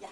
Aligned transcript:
Yeah. 0.00 0.08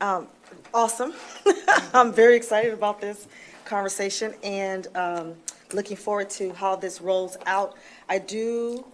Um, 0.00 0.28
awesome. 0.72 1.12
I'm 1.94 2.12
very 2.12 2.36
excited 2.36 2.72
about 2.72 3.00
this 3.00 3.26
conversation 3.64 4.34
and 4.42 4.86
um, 4.96 5.34
looking 5.72 5.96
forward 5.96 6.30
to 6.30 6.52
how 6.52 6.76
this 6.76 7.00
rolls 7.00 7.36
out. 7.46 7.76
I 8.08 8.18
do 8.18 8.84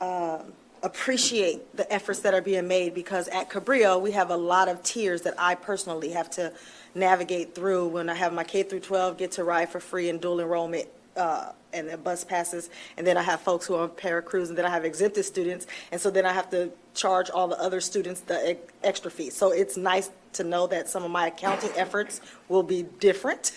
um, 0.00 0.52
appreciate 0.82 1.76
the 1.76 1.90
efforts 1.92 2.20
that 2.20 2.34
are 2.34 2.40
being 2.40 2.66
made 2.66 2.94
because 2.94 3.28
at 3.28 3.50
Cabrillo, 3.50 4.00
we 4.00 4.12
have 4.12 4.30
a 4.30 4.36
lot 4.36 4.68
of 4.68 4.82
tiers 4.82 5.22
that 5.22 5.34
I 5.38 5.54
personally 5.54 6.10
have 6.10 6.30
to 6.30 6.52
navigate 6.94 7.54
through 7.54 7.88
when 7.88 8.08
I 8.08 8.14
have 8.14 8.32
my 8.32 8.44
K 8.44 8.62
through 8.62 8.80
12 8.80 9.18
get 9.18 9.32
to 9.32 9.44
ride 9.44 9.68
for 9.68 9.78
free 9.78 10.08
and 10.08 10.20
dual 10.20 10.40
enrollment 10.40 10.88
uh, 11.20 11.52
and 11.72 11.88
the 11.88 11.96
bus 11.96 12.24
passes, 12.24 12.70
and 12.96 13.06
then 13.06 13.16
I 13.16 13.22
have 13.22 13.40
folks 13.40 13.66
who 13.66 13.74
are 13.74 13.82
on 13.82 13.90
Paracruz, 13.90 14.48
and 14.48 14.58
then 14.58 14.64
I 14.64 14.70
have 14.70 14.84
exempted 14.84 15.24
students, 15.24 15.66
and 15.92 16.00
so 16.00 16.10
then 16.10 16.24
I 16.26 16.32
have 16.32 16.50
to 16.50 16.70
charge 16.94 17.30
all 17.30 17.46
the 17.46 17.60
other 17.60 17.80
students 17.80 18.22
the 18.22 18.52
e- 18.52 18.56
extra 18.82 19.10
fee. 19.10 19.30
So 19.30 19.52
it's 19.52 19.76
nice 19.76 20.10
to 20.32 20.44
know 20.44 20.66
that 20.68 20.88
some 20.88 21.04
of 21.04 21.10
my 21.10 21.28
accounting 21.28 21.70
efforts 21.76 22.22
will 22.48 22.62
be 22.62 22.84
different, 22.98 23.52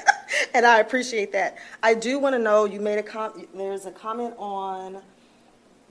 and 0.54 0.66
I 0.66 0.80
appreciate 0.80 1.32
that. 1.32 1.56
I 1.82 1.94
do 1.94 2.18
want 2.18 2.34
to 2.34 2.38
know, 2.38 2.64
you 2.64 2.80
made 2.80 2.98
a 2.98 3.02
com, 3.02 3.46
there's 3.54 3.86
a 3.86 3.92
comment 3.92 4.34
on 4.36 5.00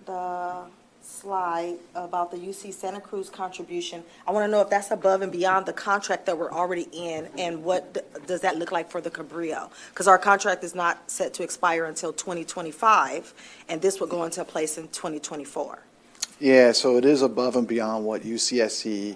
the 0.05 0.66
slide 1.13 1.77
about 1.95 2.31
the 2.31 2.38
UC 2.38 2.73
Santa 2.73 2.99
Cruz 2.99 3.30
contribution. 3.30 4.03
I 4.27 4.31
want 4.31 4.45
to 4.45 4.52
know 4.52 4.62
if 4.62 4.70
that's 4.70 4.91
above 4.91 5.22
and 5.22 5.31
beyond 5.31 5.66
the 5.66 5.73
contract 5.73 6.26
that 6.26 6.38
we're 6.38 6.52
already 6.52 6.88
in, 6.91 7.30
and 7.38 7.63
what 7.63 7.94
d- 7.94 8.02
does 8.26 8.41
that 8.41 8.58
look 8.58 8.72
like 8.72 8.89
for 8.89 8.99
the 8.99 9.12
Cabrillo? 9.12 9.70
Because 9.89 10.08
our 10.08 10.17
contract 10.17 10.63
is 10.63 10.73
not 10.76 11.09
set 11.09 11.34
to 11.36 11.44
expire 11.44 11.86
until 11.86 12.12
2025, 12.12 13.34
and 13.70 13.81
this 13.81 14.02
would 14.02 14.09
go 14.09 14.23
into 14.23 14.44
place 14.44 14.77
in 14.77 14.88
2024. 14.89 15.80
Yeah, 16.39 16.72
so 16.72 16.98
it 16.98 17.05
is 17.05 17.22
above 17.22 17.55
and 17.55 17.67
beyond 17.67 18.05
what 18.05 18.23
UCSC 18.23 19.16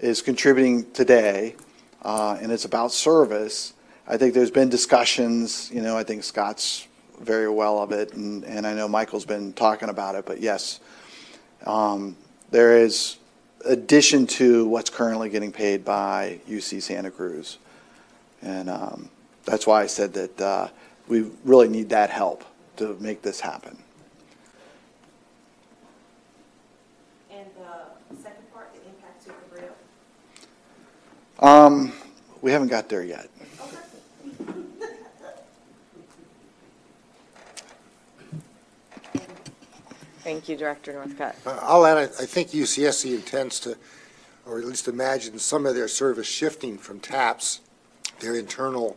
is 0.00 0.22
contributing 0.22 0.90
today, 0.92 1.54
uh, 2.02 2.36
and 2.42 2.50
it's 2.50 2.64
about 2.64 2.92
service. 2.92 3.74
I 4.08 4.16
think 4.16 4.34
there's 4.34 4.50
been 4.50 4.68
discussions, 4.68 5.70
you 5.72 5.80
know, 5.80 5.96
I 5.96 6.02
think 6.02 6.24
Scott's 6.24 6.88
very 7.20 7.48
well 7.48 7.78
of 7.78 7.92
it, 7.92 8.12
and, 8.14 8.44
and 8.44 8.66
I 8.66 8.74
know 8.74 8.88
Michael's 8.88 9.24
been 9.24 9.52
talking 9.52 9.88
about 9.88 10.16
it, 10.16 10.26
but 10.26 10.40
yes, 10.40 10.80
there 12.50 12.76
is 12.78 13.16
addition 13.64 14.26
to 14.26 14.66
what's 14.66 14.90
currently 14.90 15.28
getting 15.28 15.52
paid 15.52 15.84
by 15.84 16.40
UC 16.48 16.82
Santa 16.82 17.10
Cruz. 17.10 17.58
And 18.42 18.68
um, 18.68 19.08
that's 19.44 19.66
why 19.66 19.82
I 19.82 19.86
said 19.86 20.12
that 20.14 20.40
uh, 20.40 20.68
we 21.08 21.30
really 21.44 21.68
need 21.68 21.88
that 21.90 22.10
help 22.10 22.44
to 22.76 22.96
make 23.00 23.22
this 23.22 23.40
happen. 23.40 23.76
And 27.30 27.46
the 28.10 28.22
second 28.22 28.52
part, 28.52 28.72
the 28.74 28.80
impact 28.88 29.24
to 29.24 29.30
Cabrillo? 31.40 31.66
Um, 31.66 31.92
we 32.40 32.50
haven't 32.50 32.68
got 32.68 32.88
there 32.88 33.04
yet. 33.04 33.28
Thank 40.24 40.48
you, 40.48 40.56
Director 40.56 40.92
Northcutt. 40.92 41.34
Uh, 41.46 41.58
I'll 41.62 41.84
add, 41.84 41.96
I 41.98 42.02
I 42.02 42.26
think 42.26 42.50
UCSC 42.50 43.14
intends 43.14 43.58
to, 43.60 43.76
or 44.46 44.58
at 44.58 44.64
least 44.64 44.86
imagine 44.86 45.38
some 45.38 45.66
of 45.66 45.74
their 45.74 45.88
service 45.88 46.28
shifting 46.28 46.78
from 46.78 47.00
TAPS, 47.00 47.60
their 48.20 48.36
internal 48.36 48.96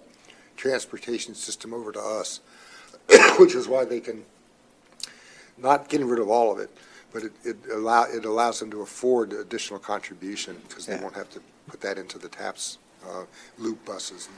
transportation 0.56 1.34
system, 1.34 1.74
over 1.74 1.92
to 1.92 2.00
us, 2.00 2.42
which 3.40 3.56
is 3.56 3.68
why 3.68 3.86
they 3.86 4.00
can, 4.00 4.24
not 5.58 5.90
getting 5.90 6.08
rid 6.08 6.20
of 6.20 6.30
all 6.30 6.52
of 6.52 6.60
it, 6.60 6.70
but 7.12 7.24
it, 7.24 7.32
it 7.44 7.58
allow, 7.74 8.04
it 8.04 8.26
allows 8.26 8.60
them 8.60 8.70
to 8.72 8.82
afford 8.82 9.34
additional 9.34 9.80
contribution, 9.80 10.58
because 10.68 10.86
they 10.86 10.94
Yeah. 10.94 11.02
won't 11.02 11.16
have 11.16 11.30
to 11.32 11.42
put 11.68 11.82
that 11.82 11.98
into 11.98 12.20
the 12.20 12.30
TAPS 12.30 12.78
uh, 13.08 13.24
loop 13.58 13.84
buses. 13.84 14.30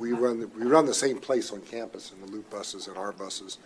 We 0.00 0.12
run, 0.12 0.40
the- 0.40 0.48
we 0.48 0.64
run 0.66 0.86
the 0.86 0.94
same 0.94 1.18
place 1.18 1.52
on 1.52 1.60
campus 1.60 2.10
in 2.12 2.20
the 2.26 2.32
loop 2.32 2.50
buses 2.50 2.88
and 2.88 2.96
our 2.96 3.12
buses. 3.12 3.58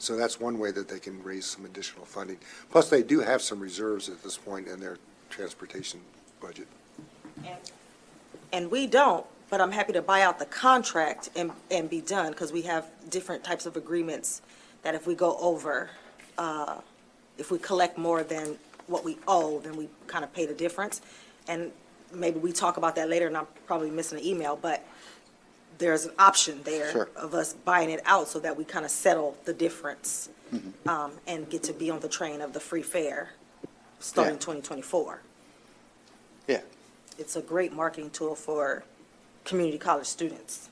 So 0.00 0.16
that's 0.16 0.40
one 0.40 0.58
way 0.58 0.70
that 0.72 0.88
they 0.88 0.98
can 0.98 1.22
raise 1.22 1.44
some 1.44 1.66
additional 1.66 2.06
funding. 2.06 2.38
Plus, 2.70 2.88
they 2.88 3.02
do 3.02 3.20
have 3.20 3.42
some 3.42 3.60
reserves 3.60 4.08
at 4.08 4.22
this 4.22 4.38
point 4.38 4.66
in 4.66 4.80
their 4.80 4.96
transportation 5.28 6.00
budget. 6.40 6.66
And 8.50 8.70
we 8.70 8.86
don't, 8.86 9.26
but 9.50 9.60
I'm 9.60 9.72
happy 9.72 9.92
to 9.92 10.00
buy 10.00 10.22
out 10.22 10.38
the 10.38 10.46
contract 10.46 11.28
and, 11.36 11.52
and 11.70 11.90
be 11.90 12.00
done, 12.00 12.32
because 12.32 12.50
we 12.50 12.62
have 12.62 12.86
different 13.10 13.44
types 13.44 13.66
of 13.66 13.76
agreements 13.76 14.40
that 14.82 14.94
if 14.94 15.06
we 15.06 15.14
go 15.14 15.36
over, 15.38 15.90
uh, 16.38 16.80
if 17.36 17.50
we 17.50 17.58
collect 17.58 17.98
more 17.98 18.22
than 18.22 18.56
what 18.86 19.04
we 19.04 19.18
owe, 19.28 19.60
then 19.60 19.76
we 19.76 19.86
kind 20.06 20.24
of 20.24 20.32
pay 20.32 20.46
the 20.46 20.54
difference. 20.54 21.02
And 21.46 21.72
maybe 22.10 22.38
we 22.38 22.52
talk 22.52 22.78
about 22.78 22.96
that 22.96 23.10
later, 23.10 23.26
and 23.26 23.36
I'm 23.36 23.46
probably 23.66 23.90
missing 23.90 24.18
an 24.18 24.24
email, 24.24 24.56
but 24.56 24.82
there's 25.80 26.04
an 26.04 26.12
option 26.18 26.60
there 26.62 26.92
Sure. 26.92 27.08
of 27.16 27.34
us 27.34 27.54
buying 27.54 27.90
it 27.90 28.00
out 28.04 28.28
so 28.28 28.38
that 28.38 28.56
we 28.56 28.64
kind 28.64 28.84
of 28.84 28.90
settle 28.90 29.36
the 29.46 29.52
difference 29.52 30.28
um, 30.86 31.12
and 31.26 31.48
get 31.50 31.62
to 31.64 31.72
be 31.72 31.90
on 31.90 32.00
the 32.00 32.08
train 32.08 32.40
of 32.40 32.52
the 32.52 32.60
free 32.60 32.82
fare 32.82 33.30
starting 33.98 34.34
Yeah. 34.34 34.40
2024 34.40 35.22
Yeah. 36.46 36.60
it's 37.18 37.34
a 37.34 37.42
great 37.42 37.72
marketing 37.72 38.10
tool 38.10 38.34
for 38.36 38.84
community 39.44 39.78
college 39.78 40.06
students. 40.06 40.68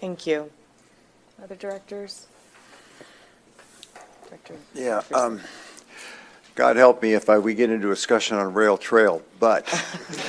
Thank 0.00 0.26
you. 0.26 0.50
Other 1.42 1.56
directors? 1.56 2.26
Director? 4.28 4.56
Yeah, 4.74 5.02
um, 5.14 5.40
God 6.60 6.76
help 6.76 7.00
me 7.00 7.14
if 7.14 7.30
I, 7.30 7.38
we 7.38 7.54
get 7.54 7.70
into 7.70 7.86
a 7.86 7.94
discussion 7.94 8.36
on 8.36 8.52
rail 8.52 8.76
trail, 8.76 9.22
but, 9.38 9.66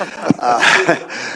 uh, 0.38 1.28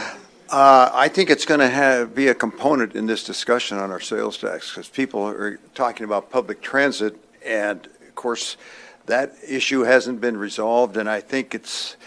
uh, 0.49 0.91
I 0.91 1.09
think 1.09 1.29
it's 1.29 1.45
gonna 1.45 2.09
be 2.15 2.29
a 2.29 2.35
component 2.35 2.97
in 2.97 3.05
this 3.05 3.23
discussion 3.23 3.77
on 3.77 3.91
our 3.91 4.01
sales 4.01 4.39
tax, 4.39 4.71
because 4.71 4.89
people 4.89 5.23
are 5.23 5.59
talking 5.75 6.05
about 6.05 6.31
public 6.31 6.63
transit, 6.63 7.15
and 7.45 7.85
of 7.85 8.15
course, 8.15 8.57
that 9.05 9.35
issue 9.47 9.83
hasn't 9.83 10.23
been 10.23 10.39
resolved, 10.39 10.97
and 10.97 11.11
I 11.11 11.21
think 11.21 11.55
it's 11.55 11.99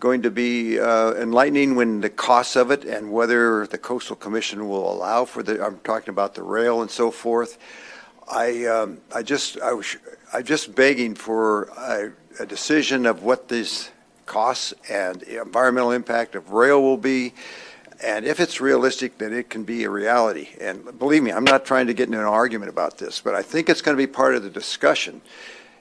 going 0.00 0.22
to 0.22 0.30
be 0.30 0.80
uh, 0.80 1.12
enlightening 1.16 1.76
when 1.76 2.00
the 2.00 2.08
costs 2.08 2.56
of 2.56 2.70
it 2.70 2.86
and 2.86 3.12
whether 3.12 3.66
the 3.66 3.76
coastal 3.76 4.16
commission 4.16 4.70
will 4.70 4.90
allow 4.90 5.26
for 5.26 5.42
the, 5.42 5.62
I'm 5.62 5.80
talking 5.80 6.08
about 6.08 6.34
the 6.34 6.44
rail 6.44 6.80
and 6.80 6.90
so 6.90 7.10
forth. 7.10 7.58
I, 8.30 8.66
um, 8.66 8.98
I 9.14 9.22
just, 9.22 9.58
I 9.60 9.72
was, 9.72 9.96
I'm 10.32 10.44
just 10.44 10.74
begging 10.74 11.14
for 11.14 11.64
a, 11.76 12.12
a 12.40 12.46
decision 12.46 13.06
of 13.06 13.22
what 13.22 13.48
these 13.48 13.90
costs 14.26 14.74
and 14.90 15.22
environmental 15.22 15.92
impact 15.92 16.34
of 16.34 16.50
rail 16.50 16.82
will 16.82 16.98
be, 16.98 17.32
and 18.04 18.26
if 18.26 18.38
it's 18.38 18.60
realistic, 18.60 19.18
that 19.18 19.32
it 19.32 19.50
can 19.50 19.64
be 19.64 19.84
a 19.84 19.90
reality. 19.90 20.50
And 20.60 20.98
believe 20.98 21.22
me, 21.22 21.32
I'm 21.32 21.44
not 21.44 21.64
trying 21.64 21.86
to 21.86 21.94
get 21.94 22.06
into 22.06 22.20
an 22.20 22.26
argument 22.26 22.70
about 22.70 22.98
this, 22.98 23.20
but 23.20 23.34
I 23.34 23.42
think 23.42 23.68
it's 23.68 23.82
going 23.82 23.96
to 23.96 24.00
be 24.00 24.06
part 24.06 24.34
of 24.34 24.42
the 24.42 24.50
discussion, 24.50 25.20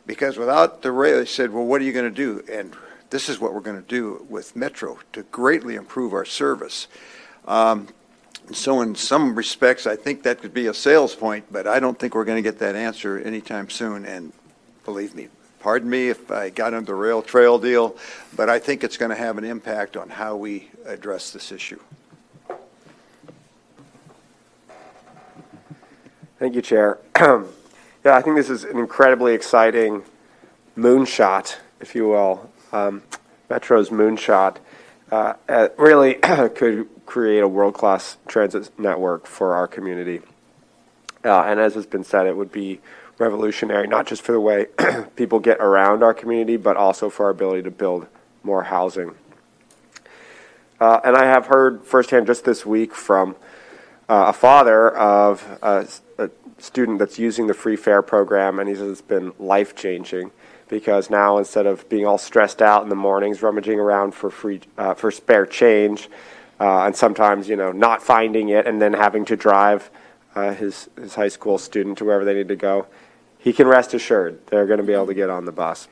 because 0.06 0.38
without 0.38 0.82
the 0.82 0.92
rail, 0.92 1.20
they 1.20 1.26
said, 1.26 1.52
well, 1.52 1.66
what 1.66 1.82
are 1.82 1.84
you 1.84 1.94
going 1.94 2.10
to 2.10 2.16
do? 2.16 2.44
And 2.52 2.74
this 3.10 3.30
is 3.30 3.40
what 3.40 3.54
we're 3.54 3.62
going 3.62 3.82
to 3.82 3.88
do 3.88 4.26
with 4.30 4.56
Metro 4.56 4.98
to 5.14 5.24
greatly 5.24 5.76
improve 5.76 6.14
our 6.14 6.26
service. 6.26 6.88
Um, 7.46 7.88
so 8.54 8.82
in 8.82 8.96
some 8.96 9.36
respects, 9.36 9.86
I 9.88 9.96
think 9.96 10.24
that 10.24 10.42
could 10.42 10.54
be 10.54 10.68
a 10.68 10.74
sales 10.74 11.16
point, 11.16 11.46
but 11.52 11.68
I 11.68 11.80
don't 11.80 11.98
think 11.98 12.16
we're 12.16 12.26
going 12.26 12.42
to 12.42 12.50
get 12.50 12.60
that 12.60 12.76
answer 12.76 13.20
anytime 13.20 13.70
soon. 13.70 14.06
And 14.06 14.32
believe 14.86 15.16
me, 15.16 15.28
pardon 15.60 15.90
me 15.90 16.10
if 16.10 16.32
I 16.32 16.50
got 16.50 16.74
into 16.74 16.88
the 16.88 16.96
rail 16.96 17.22
trail 17.22 17.60
deal, 17.60 17.98
but 18.36 18.50
I 18.50 18.60
think 18.60 18.84
it's 18.84 18.98
going 18.98 19.10
to 19.10 19.18
have 19.18 19.38
an 19.38 19.44
impact 19.44 19.98
on 19.98 20.10
how 20.10 20.36
we 20.36 20.70
address 20.86 21.32
this 21.32 21.52
issue. 21.52 21.80
Thank 26.40 26.56
you, 26.56 26.62
Chair. 26.62 27.00
Yeah, 28.06 28.16
I 28.16 28.22
think 28.22 28.38
this 28.38 28.50
is 28.50 28.64
an 28.64 28.78
incredibly 28.78 29.34
exciting 29.34 30.02
moonshot, 30.78 31.58
if 31.82 31.94
you 31.94 32.08
will. 32.08 32.50
Um, 32.72 33.04
Metro's 33.50 33.90
moonshot 33.90 34.58
uh, 35.12 35.34
uh, 35.48 35.70
really 35.78 36.14
could 36.56 36.88
create 37.06 37.40
a 37.40 37.48
world-class 37.48 38.18
transit 38.28 38.78
network 38.78 39.26
for 39.26 39.56
our 39.56 39.68
community. 39.68 40.22
Uh, 41.24 41.44
and 41.44 41.60
as 41.60 41.76
has 41.76 41.86
been 41.86 42.04
said, 42.04 42.28
it 42.28 42.36
would 42.36 42.52
be 42.52 42.80
revolutionary, 43.18 43.88
not 43.88 44.06
just 44.06 44.22
for 44.22 44.32
the 44.32 44.40
way 44.40 44.68
people 45.16 45.40
get 45.40 45.60
around 45.60 46.04
our 46.04 46.14
community, 46.14 46.58
but 46.58 46.78
also 46.78 47.10
for 47.10 47.26
our 47.26 47.32
ability 47.32 47.64
to 47.64 47.72
build 47.72 48.08
more 48.44 48.64
housing. 48.64 49.16
Uh, 50.80 51.00
and 51.04 51.16
I 51.16 51.26
have 51.26 51.48
heard 51.48 51.84
firsthand 51.84 52.28
just 52.28 52.46
this 52.46 52.66
week 52.66 52.94
from 52.94 53.36
uh, 54.08 54.26
a 54.28 54.34
father 54.34 54.96
of 54.96 55.58
a, 55.62 55.88
a 56.18 56.30
student 56.60 57.00
that's 57.00 57.18
using 57.18 57.48
the 57.48 57.54
free 57.54 57.76
fare 57.76 58.02
program, 58.02 58.60
and 58.60 58.70
he 58.70 58.76
says 58.76 58.92
it's 58.92 59.02
been 59.02 59.34
life 59.40 59.76
changing 59.76 60.32
because 60.70 61.10
now 61.10 61.38
instead 61.38 61.66
of 61.66 61.88
being 61.90 62.06
all 62.06 62.18
stressed 62.18 62.62
out 62.62 62.84
in 62.84 62.90
the 62.90 62.96
mornings, 62.96 63.42
rummaging 63.42 63.80
around 63.80 64.14
for 64.14 64.30
free 64.30 64.62
uh, 64.78 64.94
for 64.94 65.12
spare 65.12 65.46
change, 65.46 66.10
uh, 66.60 66.86
and 66.86 66.96
sometimes 66.96 67.48
you 67.48 67.56
know 67.56 67.72
not 67.72 68.02
finding 68.02 68.50
it, 68.50 68.68
and 68.68 68.82
then 68.82 68.94
having 68.94 69.26
to 69.26 69.36
drive 69.36 69.90
uh, 70.36 70.54
his 70.54 70.90
his 71.00 71.16
high 71.16 71.28
school 71.28 71.58
student 71.58 71.98
to 71.98 72.06
wherever 72.06 72.26
they 72.26 72.34
need 72.34 72.48
to 72.48 72.56
go, 72.56 72.88
he 73.38 73.54
can 73.54 73.68
rest 73.68 73.94
assured 73.94 74.46
they're 74.48 74.66
going 74.66 74.80
to 74.80 74.86
be 74.86 74.94
able 74.94 75.08
to 75.08 75.14
get 75.14 75.30
on 75.30 75.46
the 75.46 75.52
bus. 75.52 75.88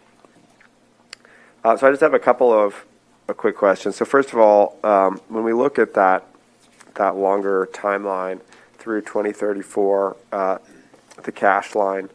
Uh, 1.64 1.76
so 1.78 1.88
I 1.88 1.92
just 1.92 2.02
have 2.02 2.14
a 2.14 2.20
couple 2.20 2.54
of 2.54 2.86
uh, 3.28 3.34
quick 3.34 3.58
questions. 3.58 3.96
So 3.96 4.06
first 4.06 4.34
of 4.34 4.40
all, 4.40 4.78
um, 4.84 5.20
when 5.30 5.44
we 5.44 5.54
look 5.54 5.80
at 5.80 5.94
that 5.94 6.28
that 6.96 7.16
longer 7.16 7.68
timeline 7.74 8.40
through 8.78 9.02
2034, 9.02 10.18
uh, 10.32 10.58
the 11.24 11.32
cash 11.32 11.76
line, 11.76 12.10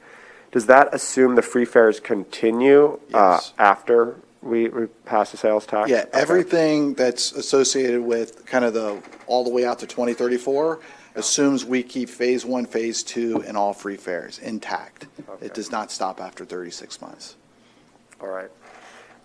does 0.52 0.66
that 0.66 0.92
assume 0.94 1.34
the 1.36 1.42
free 1.42 1.64
fares 1.64 2.00
continue 2.00 2.94
uh, 3.14 3.38
Yes. 3.38 3.52
after 3.58 4.16
we, 4.42 4.68
we 4.68 4.86
pass 5.04 5.30
the 5.30 5.36
sales 5.36 5.66
tax? 5.66 5.88
Yeah, 5.90 6.00
Okay. 6.00 6.10
everything 6.12 6.94
that's 6.94 7.32
associated 7.32 8.00
with 8.02 8.46
kind 8.46 8.64
of 8.64 8.74
the, 8.74 9.00
all 9.26 9.44
the 9.44 9.50
way 9.50 9.64
out 9.64 9.78
to 9.80 9.86
2034 9.86 10.80
assumes 11.14 11.64
we 11.64 11.82
keep 11.82 12.08
Phase 12.08 12.44
1, 12.44 12.66
Phase 12.66 13.02
2, 13.02 13.44
and 13.46 13.56
all 13.56 13.72
free 13.72 13.96
fares 13.96 14.38
intact. 14.38 15.06
It 15.40 15.54
does 15.54 15.70
not 15.70 15.90
stop 15.90 16.20
after 16.20 16.44
36 16.44 17.00
months. 17.00 17.36
All 18.20 18.28
right. 18.28 18.50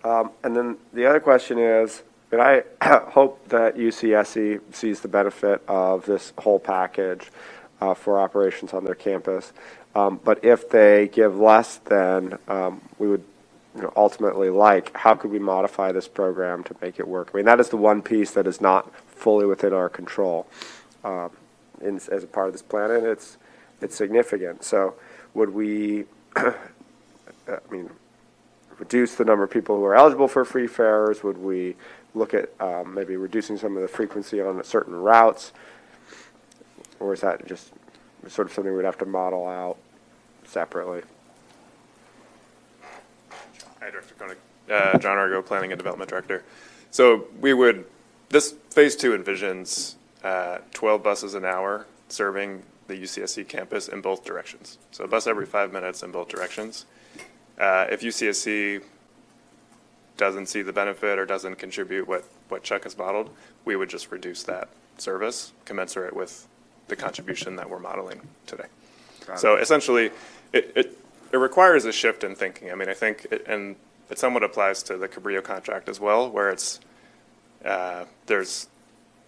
Um, 0.03 0.31
And 0.43 0.55
then 0.55 0.77
the 0.93 1.05
other 1.05 1.19
question 1.19 1.57
is, 1.59 2.03
and 2.31 2.41
I 2.41 2.63
hope 3.11 3.47
that 3.49 3.77
UCSC 3.77 4.59
sees 4.73 4.99
the 5.01 5.07
benefit 5.07 5.61
of 5.67 6.05
this 6.05 6.33
whole 6.39 6.59
package 6.59 7.31
uh, 7.81 7.93
for 7.93 8.19
operations 8.19 8.73
on 8.73 8.83
their 8.83 8.95
campus. 8.95 9.53
Um, 9.95 10.19
But 10.23 10.43
if 10.43 10.69
they 10.69 11.07
give 11.07 11.39
less 11.39 11.77
than 11.77 12.37
um, 12.47 12.81
we 12.99 13.07
would 13.07 13.23
you 13.75 13.81
know, 13.81 13.93
ultimately 13.95 14.49
like, 14.49 14.95
how 14.95 15.15
could 15.15 15.31
we 15.31 15.39
modify 15.39 15.91
this 15.91 16.07
program 16.07 16.63
to 16.65 16.75
make 16.81 16.99
it 16.99 17.07
work? 17.07 17.31
I 17.33 17.37
mean, 17.37 17.45
that 17.45 17.59
is 17.59 17.69
the 17.69 17.77
one 17.77 18.01
piece 18.01 18.31
that 18.31 18.47
is 18.47 18.61
not 18.61 18.93
fully 19.05 19.45
within 19.45 19.73
our 19.73 19.89
control 19.89 20.47
um, 21.03 21.31
in, 21.81 21.95
as 21.95 22.23
a 22.23 22.27
part 22.27 22.47
of 22.47 22.53
this 22.53 22.61
plan, 22.61 22.91
and 22.91 23.05
it's, 23.05 23.37
it's 23.81 23.95
significant. 23.95 24.63
So 24.63 24.95
would 25.33 25.53
we, 25.53 26.05
I 26.35 26.53
mean, 27.69 27.89
reduce 28.79 29.15
the 29.15 29.25
number 29.25 29.43
of 29.43 29.51
people 29.51 29.75
who 29.75 29.83
are 29.85 29.95
eligible 29.95 30.27
for 30.27 30.45
free 30.45 30.67
fares? 30.67 31.23
Would 31.23 31.37
we 31.37 31.75
look 32.13 32.33
at 32.33 32.49
um, 32.61 32.93
maybe 32.93 33.17
reducing 33.17 33.57
some 33.57 33.75
of 33.75 33.81
the 33.81 33.89
frequency 33.89 34.41
on 34.41 34.63
certain 34.63 34.95
routes? 34.95 35.51
Or 37.01 37.13
is 37.13 37.21
that 37.21 37.45
just 37.45 37.73
sort 38.29 38.47
of 38.47 38.53
something 38.53 38.73
we'd 38.73 38.85
have 38.85 38.97
to 38.99 39.05
model 39.05 39.45
out 39.47 39.77
separately? 40.47 41.01
Hi, 43.81 43.89
Director 43.89 44.15
Koenig. 44.17 44.37
Uh, 44.69 44.97
John 44.97 45.17
Urgo, 45.17 45.45
Planning 45.45 45.71
and 45.71 45.77
Development 45.77 46.09
Director. 46.09 46.43
So 46.91 47.25
we 47.39 47.53
would, 47.53 47.85
this 48.29 48.53
Phase 48.69 48.95
Two 48.95 49.17
envisions 49.17 49.95
uh, 50.23 50.59
12 50.73 51.03
buses 51.03 51.33
an 51.35 51.45
hour 51.45 51.85
serving 52.09 52.63
the 52.87 52.95
UCSC 52.95 53.47
campus 53.47 53.87
in 53.87 54.01
both 54.01 54.23
directions. 54.23 54.77
So 54.91 55.03
a 55.03 55.07
bus 55.07 55.27
every 55.27 55.45
five 55.45 55.71
minutes 55.71 56.03
in 56.03 56.11
both 56.11 56.27
directions. 56.29 56.85
Uh, 57.59 57.87
If 57.89 58.01
UCSC 58.01 58.81
doesn't 60.17 60.47
see 60.47 60.61
the 60.61 60.73
benefit 60.73 61.19
or 61.19 61.25
doesn't 61.25 61.55
contribute 61.55 62.07
what, 62.07 62.23
what 62.49 62.63
Chuck 62.63 62.83
has 62.83 62.97
modeled, 62.97 63.29
we 63.65 63.75
would 63.75 63.89
just 63.89 64.11
reduce 64.11 64.43
that 64.43 64.69
service 64.97 65.51
commensurate 65.65 66.15
with 66.15 66.47
the 66.87 66.95
contribution 66.95 67.55
that 67.57 67.69
we're 67.69 67.79
modeling 67.79 68.21
today. 68.45 68.67
So 69.35 69.57
essentially, 69.57 70.11
it, 70.53 70.71
it, 70.75 70.97
it 71.31 71.37
requires 71.37 71.85
a 71.85 71.91
shift 71.91 72.23
in 72.23 72.35
thinking. 72.35 72.71
I 72.71 72.75
mean, 72.75 72.89
I 72.89 72.93
think, 72.93 73.27
it- 73.31 73.45
and 73.47 73.75
it 74.09 74.19
somewhat 74.19 74.43
applies 74.43 74.83
to 74.83 74.97
the 74.97 75.07
Cabrillo 75.07 75.43
contract 75.43 75.89
as 75.89 75.99
well, 75.99 76.29
where 76.29 76.49
it's, 76.49 76.79
uh, 77.63 78.05
there's 78.27 78.67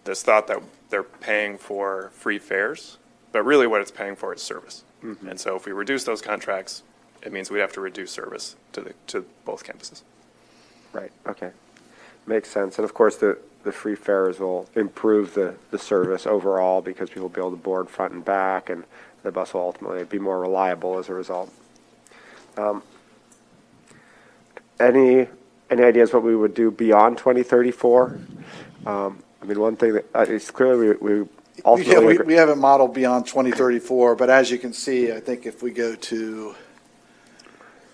this 0.04 0.22
thought 0.22 0.46
that 0.46 0.62
they're 0.90 1.02
paying 1.02 1.58
for 1.58 2.10
free 2.14 2.38
fares, 2.38 2.98
but 3.32 3.42
really 3.44 3.66
what 3.66 3.80
it's 3.80 3.90
paying 3.90 4.16
for 4.16 4.32
is 4.34 4.42
service. 4.42 4.84
And 5.28 5.38
so 5.38 5.54
if 5.54 5.64
we 5.66 5.72
reduce 5.72 6.04
those 6.04 6.20
contracts, 6.20 6.82
it 7.22 7.32
means 7.32 7.50
we'd 7.50 7.60
have 7.60 7.72
to 7.74 7.80
reduce 7.80 8.10
service 8.10 8.56
to 8.72 8.80
the, 8.80 8.94
to 9.08 9.24
both 9.44 9.64
campuses. 9.64 10.02
Right, 10.92 11.12
okay. 11.26 11.50
Makes 12.26 12.50
sense. 12.50 12.78
And 12.78 12.84
of 12.84 12.94
course, 12.94 13.16
the, 13.16 13.38
the 13.64 13.70
free 13.72 13.94
fares 13.94 14.40
will 14.40 14.68
improve 14.74 15.34
the, 15.34 15.54
the 15.70 15.78
service 15.78 16.26
overall 16.26 16.80
because 16.80 17.10
people 17.10 17.22
will 17.22 17.28
be 17.28 17.40
able 17.40 17.50
to 17.52 17.56
board 17.56 17.88
front 17.90 18.12
and 18.12 18.24
back, 18.24 18.70
and 18.70 18.84
the 19.22 19.32
bus 19.32 19.54
will 19.54 19.62
ultimately 19.62 20.04
be 20.04 20.18
more 20.18 20.40
reliable 20.40 20.98
as 20.98 21.08
a 21.08 21.14
result. 21.14 21.52
Um, 22.56 22.82
Any, 24.80 25.26
any 25.70 25.82
ideas 25.82 26.12
what 26.12 26.22
we 26.22 26.36
would 26.36 26.54
do 26.54 26.70
beyond 26.70 27.18
2034? 27.18 28.18
Um, 28.86 29.22
I 29.42 29.44
mean, 29.44 29.60
one 29.60 29.76
thing 29.76 29.94
that, 29.94 30.06
uh, 30.14 30.26
it's 30.28 30.50
clearly 30.50 30.94
we, 31.00 31.20
we 31.22 31.26
Yeah, 31.84 31.98
we, 32.00 32.12
agree- 32.14 32.26
we 32.26 32.34
haven't 32.34 32.58
modeled 32.58 32.94
beyond 32.94 33.26
2034, 33.26 34.14
but 34.14 34.30
as 34.30 34.50
you 34.50 34.58
can 34.58 34.72
see, 34.72 35.12
I 35.12 35.20
think 35.20 35.46
if 35.46 35.62
we 35.62 35.70
go 35.72 35.94
to 35.96 36.54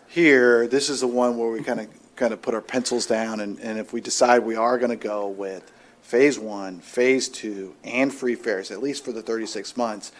here, 0.09 0.67
this 0.69 0.89
is 0.91 1.01
the 1.01 1.07
one 1.09 1.37
where 1.39 1.51
we 1.51 1.63
kind 1.63 1.81
of, 1.81 1.89
kind 2.17 2.33
of 2.33 2.41
put 2.43 2.55
our 2.55 2.61
pencils 2.61 3.07
down, 3.07 3.41
and, 3.41 3.59
and 3.61 3.79
if 3.79 3.93
we 3.93 4.01
decide 4.01 4.41
we 4.45 4.57
are 4.57 4.79
going 4.79 4.91
to 4.91 4.97
go 4.97 5.27
with 5.29 5.73
Phase 6.03 6.39
One, 6.39 6.81
Phase 6.81 7.29
Two, 7.29 7.75
and 7.83 8.13
free 8.15 8.35
fares, 8.35 8.71
at 8.71 8.83
least 8.83 9.05
for 9.05 9.13
the 9.13 9.23
36 9.23 9.77
months, 9.77 10.13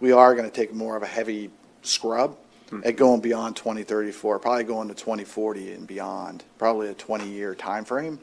we 0.00 0.12
are 0.12 0.34
going 0.34 0.48
to 0.48 0.54
take 0.54 0.74
more 0.74 0.96
of 0.96 1.02
a 1.02 1.06
heavy 1.06 1.50
scrub 1.82 2.36
hmm. 2.70 2.80
at 2.84 2.96
going 2.96 3.20
beyond 3.20 3.56
2034, 3.56 4.38
probably 4.38 4.64
going 4.64 4.88
to 4.88 4.94
2040 4.94 5.72
and 5.72 5.86
beyond, 5.86 6.44
probably 6.58 6.88
a 6.88 6.94
20-year 6.94 7.54
timeframe. 7.54 8.18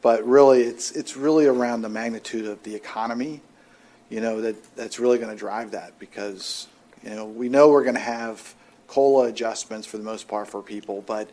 But 0.00 0.26
really, 0.26 0.62
it's, 0.62 0.92
it's 0.92 1.16
really 1.16 1.46
around 1.46 1.82
the 1.82 1.88
magnitude 1.88 2.46
of 2.46 2.62
the 2.62 2.74
economy, 2.74 3.40
you 4.08 4.20
know, 4.20 4.40
that, 4.40 4.76
that's 4.76 4.98
really 4.98 5.18
going 5.18 5.30
to 5.30 5.36
drive 5.36 5.72
that 5.72 5.98
because, 5.98 6.68
you 7.02 7.10
know, 7.10 7.26
we 7.26 7.48
know 7.48 7.68
we're 7.68 7.82
going 7.82 7.94
to 7.94 8.00
have 8.00 8.54
COLA 8.86 9.28
adjustments 9.28 9.86
for 9.86 9.98
the 9.98 10.04
most 10.04 10.28
part 10.28 10.48
for 10.48 10.62
people, 10.62 11.02
but, 11.06 11.28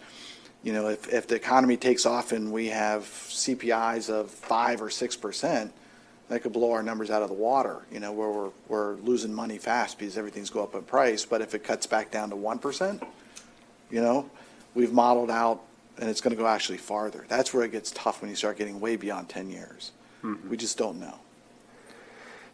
you 0.64 0.74
know, 0.74 0.90
if, 0.90 1.12
if 1.14 1.28
the 1.28 1.36
economy 1.36 1.78
takes 1.78 2.06
off 2.06 2.32
and 2.32 2.52
we 2.52 2.68
have 2.68 3.04
CPIs 3.04 4.10
of 4.10 4.32
five 4.32 4.82
or 4.82 4.90
six 4.90 5.16
percent, 5.16 5.72
that 6.30 6.42
could 6.42 6.54
blow 6.54 6.72
our 6.72 6.82
numbers 6.82 7.12
out 7.12 7.22
of 7.22 7.30
the 7.30 7.36
water, 7.36 7.82
you 7.92 8.00
know, 8.00 8.12
where 8.12 8.30
we're, 8.30 8.52
we're 8.68 8.94
losing 8.96 9.34
money 9.34 9.58
fast 9.58 10.00
because 10.00 10.18
everything's 10.18 10.50
go 10.50 10.64
up 10.64 10.74
in 10.74 10.82
price. 10.82 11.24
But 11.26 11.42
if 11.42 11.54
it 11.54 11.64
cuts 11.64 11.86
back 11.86 12.12
down 12.12 12.30
to 12.32 12.36
one 12.36 12.60
percent, 12.60 13.04
you 13.92 14.02
know, 14.02 14.30
we've 14.74 14.92
modeled 14.92 15.32
out, 15.32 15.62
and 16.00 16.10
it's 16.10 16.22
going 16.22 16.36
to 16.36 16.42
go 16.42 16.48
actually 16.48 16.78
farther. 16.78 17.26
That's 17.28 17.54
where 17.54 17.64
it 17.64 17.72
gets 17.72 17.92
tough 17.92 18.22
when 18.22 18.30
you 18.30 18.36
start 18.36 18.58
getting 18.58 18.80
way 18.80 18.96
beyond 18.96 19.30
10 19.30 19.50
years. 19.50 19.92
We 20.50 20.58
just 20.58 20.78
don't 20.78 21.00
know. 21.00 21.20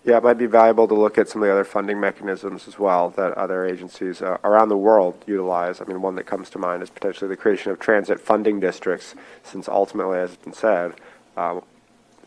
Yeah, 0.04 0.18
it 0.18 0.24
might 0.24 0.38
be 0.40 0.48
valuable 0.48 0.88
to 0.88 0.96
look 0.96 1.18
at 1.20 1.30
some 1.30 1.44
of 1.44 1.48
the 1.48 1.52
other 1.52 1.64
funding 1.64 2.00
mechanisms 2.00 2.68
as 2.68 2.80
well 2.80 3.12
that 3.12 3.34
other 3.34 3.66
agencies 3.66 4.22
uh, 4.22 4.40
around 4.44 4.70
the 4.70 4.78
world 4.78 5.24
utilize. 5.28 5.80
I 5.80 5.86
mean, 5.86 6.02
one 6.02 6.16
that 6.16 6.26
comes 6.26 6.50
to 6.52 6.60
mind 6.60 6.82
is 6.82 6.90
potentially 6.90 7.30
the 7.30 7.38
creation 7.38 7.72
of 7.72 7.80
transit 7.80 8.20
funding 8.20 8.60
districts, 8.60 9.14
since 9.44 9.70
ultimately, 9.70 10.18
as 10.18 10.32
has 10.32 10.38
been 10.38 10.54
said, 10.54 10.96
uh, 11.38 11.62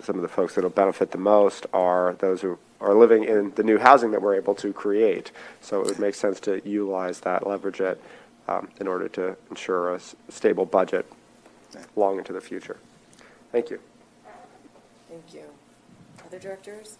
some 0.04 0.16
of 0.16 0.22
the 0.22 0.28
folks 0.28 0.54
that 0.54 0.62
will 0.62 0.70
benefit 0.70 1.10
the 1.10 1.18
most 1.18 1.66
are 1.72 2.14
those 2.18 2.42
who 2.42 2.58
are 2.80 2.94
living 2.94 3.24
in 3.24 3.50
the 3.54 3.62
new 3.62 3.78
housing 3.78 4.10
that 4.10 4.20
we're 4.20 4.34
able 4.34 4.54
to 4.56 4.72
create. 4.72 5.30
So 5.62 5.80
it 5.80 5.86
would 5.86 5.98
make 5.98 6.14
sense 6.14 6.38
to 6.40 6.60
utilize 6.68 7.20
that, 7.20 7.46
leverage 7.46 7.80
it, 7.80 8.00
um, 8.46 8.68
in 8.78 8.86
order 8.86 9.08
to 9.08 9.36
ensure 9.50 9.92
a 9.92 9.96
s- 9.96 10.14
stable 10.28 10.66
budget 10.66 11.10
long 11.96 12.18
into 12.18 12.32
the 12.32 12.40
future. 12.40 12.76
Thank 13.50 13.70
you. 13.70 13.80
Thank 15.08 15.32
you. 15.32 15.44
Other 16.26 16.38
directors? 16.38 16.98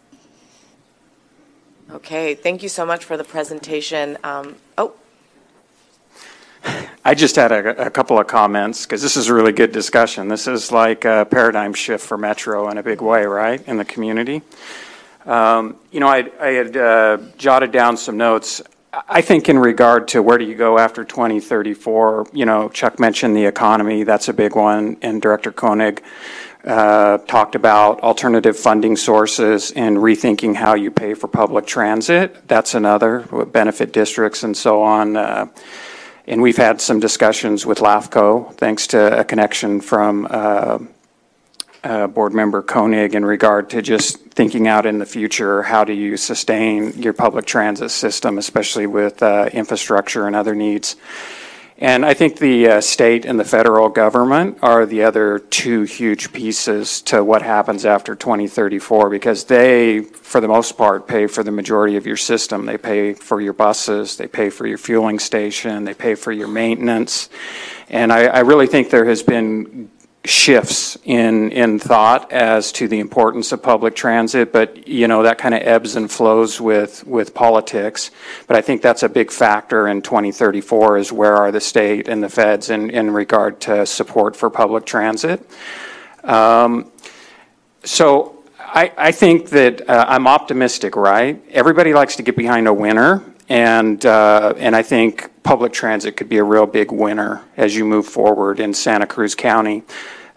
Okay, 1.90 2.34
thank 2.34 2.62
you 2.62 2.68
so 2.70 2.87
much 2.87 3.04
for 3.04 3.16
the 3.16 3.25
presentation. 3.25 4.16
Um, 4.25 4.56
Oh, 4.78 4.94
I 7.06 7.14
just 7.14 7.37
had 7.37 7.52
a, 7.52 7.87
a 7.87 7.90
couple 7.90 8.18
of 8.18 8.26
comments, 8.26 8.87
because 8.87 9.02
this 9.02 9.18
is 9.18 9.28
a 9.28 9.34
really 9.34 9.52
good 9.52 9.73
discussion. 9.73 10.28
This 10.28 10.46
is 10.46 10.73
like 10.73 11.04
a 11.04 11.26
paradigm 11.30 11.75
shift 11.75 12.06
for 12.06 12.16
Metro 12.16 12.70
in 12.70 12.78
a 12.78 12.82
big 12.82 13.02
way, 13.02 13.26
right, 13.26 13.62
in 13.68 13.76
the 13.76 13.84
community? 13.84 14.40
Um, 15.26 15.76
You 15.92 16.00
know, 16.00 16.08
I, 16.08 16.30
I 16.40 16.49
had 16.52 16.76
uh, 16.76 17.18
jotted 17.37 17.73
down 17.73 17.99
some 17.99 18.16
notes. 18.16 18.62
I 19.06 19.20
think 19.20 19.50
in 19.50 19.58
regard 19.58 20.08
to 20.08 20.23
where 20.23 20.38
do 20.38 20.46
you 20.46 20.54
go 20.54 20.78
after 20.78 21.04
2034, 21.04 22.28
you 22.32 22.46
know, 22.46 22.70
Chuck 22.70 22.99
mentioned 22.99 23.37
the 23.37 23.44
economy, 23.44 24.04
that's 24.04 24.28
a 24.28 24.32
big 24.32 24.56
one, 24.56 24.96
and 25.02 25.20
Director 25.20 25.52
Koenig 25.52 26.02
uh, 26.64 27.18
talked 27.18 27.54
about 27.54 28.00
alternative 28.00 28.58
funding 28.58 28.96
sources 28.96 29.73
and 29.73 29.99
rethinking 29.99 30.54
how 30.54 30.75
you 30.75 30.90
pay 30.90 31.12
for 31.12 31.28
public 31.28 31.66
transit. 31.66 32.49
That's 32.49 32.75
another, 32.75 33.20
benefit 33.52 33.92
districts 33.92 34.42
and 34.42 34.56
so 34.56 34.82
on. 34.82 35.16
Uh, 35.16 35.46
and 36.26 36.40
we've 36.40 36.57
had 36.57 36.81
some 36.81 37.00
discussions 37.00 37.66
with 37.66 37.78
LAFCO, 37.78 38.54
thanks 38.57 38.87
to 38.88 39.21
a 39.21 39.25
connection 39.25 39.81
from 39.81 40.26
uh, 40.31 40.78
uh, 41.83 42.07
Board 42.07 42.33
Member 42.33 42.62
Koenig 42.62 43.14
in 43.14 43.25
regard 43.25 43.69
to 43.71 43.83
just 43.83 44.19
thinking 44.31 44.66
out 44.66 44.87
in 44.87 44.99
the 44.99 45.07
future, 45.07 45.62
how 45.62 45.85
do 45.85 45.93
you 45.93 46.16
sustain 46.16 46.95
your 46.95 47.12
public 47.12 47.45
transit 47.45 47.90
system, 47.90 48.38
especially 48.38 48.87
with 48.87 49.23
uh, 49.23 49.50
infrastructure 49.52 50.26
and 50.26 50.35
other 50.35 50.54
needs. 50.54 50.97
And 51.85 52.07
I 52.07 52.14
think 52.14 52.38
the 52.38 52.67
uh, 52.67 52.81
state 52.81 53.26
and 53.26 53.38
the 53.38 53.45
federal 53.45 53.91
government 53.91 54.57
are 54.62 54.87
the 54.87 55.03
other 55.03 55.38
two 55.38 55.83
huge 55.83 56.33
pieces 56.33 57.03
to 57.03 57.23
what 57.23 57.43
happens 57.43 57.85
after 57.85 58.14
2034 58.14 59.11
because 59.11 59.45
they, 59.45 60.00
for 60.00 60.41
the 60.41 60.49
most 60.49 60.79
part, 60.79 61.07
pay 61.07 61.26
for 61.26 61.43
the 61.43 61.50
majority 61.50 61.97
of 61.97 62.07
your 62.07 62.17
system. 62.17 62.64
They 62.64 62.79
pay 62.79 63.12
for 63.12 63.38
your 63.38 63.53
buses, 63.53 64.17
they 64.17 64.26
pay 64.26 64.49
for 64.49 64.67
your 64.67 64.79
fueling 64.79 65.19
station, 65.19 65.85
they 65.85 65.93
pay 65.93 66.14
for 66.14 66.33
your 66.33 66.49
maintenance. 66.49 67.29
And 67.91 68.14
I, 68.14 68.29
I 68.29 68.41
really 68.41 68.67
think 68.67 68.88
there 68.88 69.05
has 69.05 69.23
been 69.23 69.91
shifts 70.25 70.97
in, 71.04 71.52
in 71.52 71.78
thought 71.78 72.33
as 72.33 72.73
to 72.73 72.88
the 72.88 72.99
importance 72.99 73.52
of 73.52 73.62
public 73.62 73.95
transit, 73.95 74.52
but, 74.52 74.88
you 74.88 75.07
know, 75.07 75.23
that 75.23 75.37
kind 75.37 75.54
of 75.54 75.62
ebbs 75.62 75.97
and 75.97 76.11
flows 76.11 76.61
with, 76.61 77.07
with 77.07 77.35
politics. 77.35 78.11
But 78.47 78.57
I 78.57 78.62
think 78.62 78.81
that's 78.81 79.02
a 79.02 79.09
big 79.09 79.31
factor 79.31 79.87
in 79.87 80.00
2034 80.00 80.99
is 80.99 81.12
where 81.12 81.37
are 81.37 81.52
the 81.52 81.61
state 81.61 82.09
and 82.09 82.23
the 82.23 82.31
feds 82.31 82.71
in, 82.71 82.90
in 82.90 83.11
regard 83.11 83.61
to 83.62 83.85
support 83.85 84.35
for 84.35 84.49
public 84.49 84.87
transit. 84.87 85.47
Um, 86.23 86.90
so 87.85 88.43
I, 88.59 88.93
I 88.97 89.12
think 89.12 89.50
that 89.50 89.88
uh, 89.88 90.07
I'm 90.09 90.26
optimistic, 90.26 90.97
right? 90.97 91.43
Everybody 91.50 91.93
likes 91.93 92.16
to 92.16 92.23
get 92.23 92.37
behind 92.37 92.66
a 92.66 92.73
winner, 92.73 93.23
and, 93.48 94.04
uh, 94.04 94.54
and 94.56 94.74
I 94.74 94.82
think 94.82 95.30
public 95.42 95.72
transit 95.72 96.16
could 96.16 96.28
be 96.28 96.38
a 96.38 96.44
real 96.44 96.66
big 96.66 96.90
winner 96.90 97.42
as 97.56 97.76
you 97.76 97.84
move 97.84 98.06
forward 98.06 98.60
in 98.60 98.74
Santa 98.74 99.06
Cruz 99.06 99.34
County. 99.34 99.82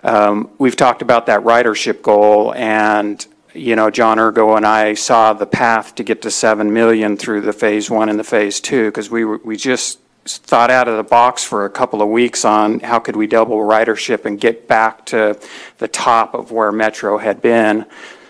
Um, 0.04 0.50
we've 0.58 0.76
talked 0.76 1.02
about 1.02 1.26
that 1.26 1.42
ridership 1.42 2.02
goal, 2.02 2.54
and 2.54 3.26
you 3.54 3.76
know, 3.76 3.90
John 3.90 4.18
Urgo 4.18 4.56
and 4.56 4.66
I 4.66 4.94
saw 4.94 5.34
the 5.34 5.48
path 5.48 5.96
to 5.96 6.04
get 6.04 6.22
to 6.22 6.32
seven 6.32 6.74
million 6.74 7.18
through 7.18 7.42
the 7.42 7.54
phase 7.54 7.90
one 7.90 8.08
and 8.10 8.20
the 8.20 8.24
phase 8.24 8.60
two 8.60 8.86
because 8.86 9.10
we 9.10 9.26
we 9.26 9.58
just 9.58 10.00
thought 10.26 10.70
out 10.70 10.88
of 10.88 10.98
the 10.98 11.04
box 11.04 11.44
for 11.44 11.66
a 11.66 11.70
couple 11.70 12.02
of 12.02 12.10
weeks 12.10 12.44
on 12.46 12.82
how 12.82 13.00
could 13.00 13.16
we 13.16 13.26
double 13.28 13.58
ridership 13.58 14.26
and 14.26 14.40
get 14.40 14.68
back 14.68 15.06
to 15.06 15.40
the 15.78 15.88
top 15.88 16.34
of 16.34 16.52
where 16.52 16.72
Metro 16.72 17.18
had 17.18 17.42
been. 17.42 17.86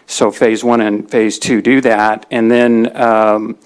So 0.06 0.32
phase 0.32 0.64
one 0.64 0.80
and 0.80 1.10
phase 1.10 1.38
two 1.38 1.62
do 1.62 1.82
that, 1.82 2.26
and 2.32 2.50
then. 2.50 2.96
Um, 2.96 3.58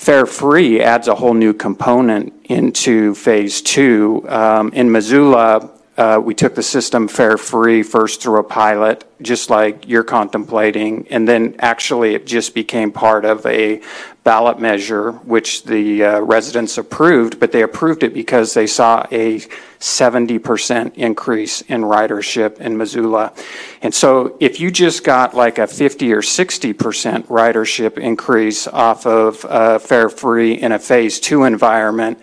Fare 0.00 0.24
free 0.24 0.80
adds 0.80 1.08
a 1.08 1.14
whole 1.14 1.34
new 1.34 1.52
component 1.52 2.32
into 2.46 3.14
phase 3.14 3.60
two. 3.60 4.24
Um, 4.30 4.72
in 4.72 4.90
Missoula, 4.90 5.70
uh, 6.00 6.18
we 6.18 6.34
took 6.34 6.54
the 6.54 6.62
system 6.62 7.06
fare 7.06 7.36
free 7.36 7.82
first 7.82 8.22
through 8.22 8.38
a 8.38 8.42
pilot, 8.42 9.04
just 9.20 9.50
like 9.50 9.86
you're 9.86 10.02
contemplating, 10.02 11.06
and 11.08 11.28
then 11.28 11.54
actually 11.58 12.14
it 12.14 12.26
just 12.26 12.54
became 12.54 12.90
part 12.90 13.26
of 13.26 13.44
a 13.44 13.82
ballot 14.24 14.58
measure, 14.58 15.12
which 15.12 15.64
the 15.64 16.02
uh, 16.02 16.20
residents 16.20 16.78
approved, 16.78 17.38
but 17.38 17.52
they 17.52 17.60
approved 17.60 18.02
it 18.02 18.14
because 18.14 18.54
they 18.54 18.66
saw 18.66 19.06
a 19.12 19.40
70% 19.78 20.94
increase 20.94 21.60
in 21.62 21.82
ridership 21.82 22.58
in 22.60 22.78
Missoula. 22.78 23.34
And 23.82 23.94
so 23.94 24.38
if 24.40 24.58
you 24.58 24.70
just 24.70 25.04
got 25.04 25.34
like 25.34 25.58
a 25.58 25.66
50 25.66 26.14
or 26.14 26.22
60% 26.22 27.26
ridership 27.26 27.98
increase 27.98 28.66
off 28.66 29.04
of 29.04 29.44
uh, 29.44 29.78
fare 29.78 30.08
free 30.08 30.54
in 30.54 30.72
a 30.72 30.78
phase 30.78 31.20
two 31.20 31.44
environment, 31.44 32.18